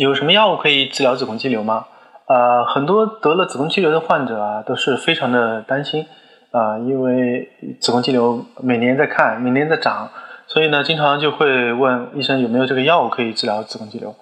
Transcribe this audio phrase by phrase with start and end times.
[0.00, 1.84] 有什么药物可以治疗子宫肌瘤吗？
[2.26, 6.06] 呃，很多得了子宫肌瘤的患者啊，都是非常的担心
[6.52, 10.08] 啊，因为子宫肌瘤每年在看，每年在长，
[10.46, 14.14] 所以呢，经常就会问医生有没有这个药物可以治疗子宫肌瘤。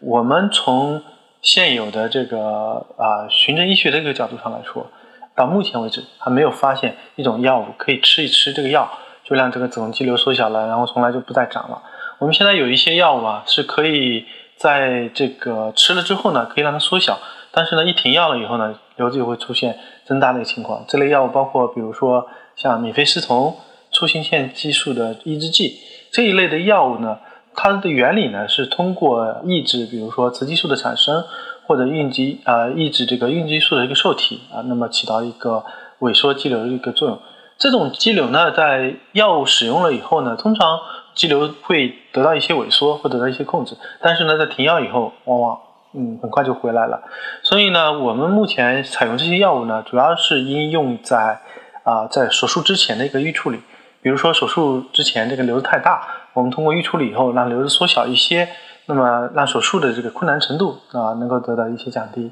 [0.00, 1.02] 我们从
[1.42, 4.86] 现有的这个啊循证医学的一个角度上来说，
[5.34, 8.88] 到目前为止还没有发现一种药物可以吃一吃这个药
[9.24, 11.82] 就让这个子宫肌瘤缩小了，然后从来就不再长了。
[12.20, 14.24] 我们现在有一些药物啊，是可以
[14.56, 17.18] 在这个吃了之后呢，可以让它缩小，
[17.50, 20.84] 但是呢，一停药了以后呢，瘤子就会出现增大的一个情况。
[20.88, 23.56] 这类药物包括比如说像米非司酮、
[23.90, 25.78] 促性腺激素的抑制剂
[26.10, 27.18] 这一类的药物呢。
[27.56, 31.22] 它的原理呢是通过抑制，比如说雌激素的产生，
[31.68, 35.64] 或者孕激啊抑制这个孕激素的一个受体啊，那么起到一个
[36.00, 37.16] 萎缩肌瘤的一个作用。
[37.56, 40.80] 这种肌瘤呢，在药物使用了以后呢，通常
[41.14, 43.76] 肌瘤会得到一些萎缩，或得到一些控制。
[44.00, 45.58] 但是呢，在停药以后，往往
[45.92, 47.02] 嗯很快就回来了。
[47.42, 51.40] 所以呢，我们目前采用这些药物呢，主要是应用在
[51.84, 53.60] 啊在手术之前的一个预处理。
[54.02, 58.48] 比如说手术之前这个瘤子太大，我们通过预处理以后让瘤子缩小一些，
[58.86, 62.30] 那么让手术的这个困难程度啊能够得到一些降低。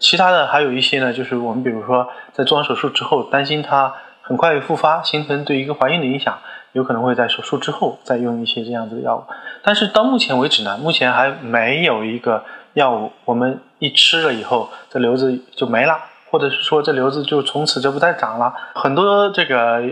[0.00, 6.38] 其他的还有一些呢，就是我们比如说在做完手术之后，担心它很快复发，形成对一个怀孕的影响，
[6.72, 9.24] 有可能会在手术之后再用一些这样子的药物。
[9.62, 15.98] 但是到目前为止呢，目前还没有一个药物，我们一吃了以后，这瘤子就没了，
[16.30, 18.54] 或者是说这瘤子就从此就不再长了。
[18.74, 19.82] 很多这个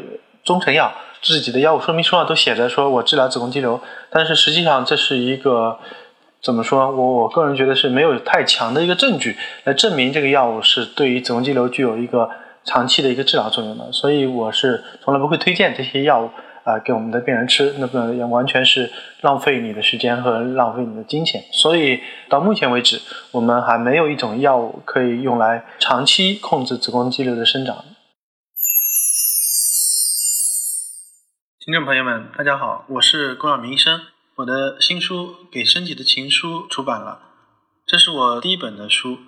[0.43, 0.93] 中成药。
[1.23, 3.79] 自己的药物说明书上都写着说我治疗子宫肌瘤，
[4.09, 5.79] 但是实际上这是一个
[6.41, 6.91] 怎么说？
[6.91, 12.31] 我我个人觉得是没有太强的一个证据来证明这个药物是对于子宫肌瘤具有一个
[12.65, 16.31] 长期的一个治疗作用的，所以我是从来不会推荐这些药物
[16.65, 21.43] 啊给我们的病人吃，那个也完全是浪费你的时间和浪费你的金钱。
[21.53, 23.01] 所以到目前为止，
[23.33, 27.85] 我们还没有一种药物可以用来长期控制子宫肌瘤的生长。
[31.65, 34.01] 听众朋友们，大家好，我是龚晓明医生。
[34.37, 37.21] 我的新书《给身体的情书》出版了，
[37.87, 39.19] 这是我第一本的书。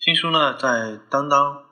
[0.00, 1.62] 新书呢，在当当、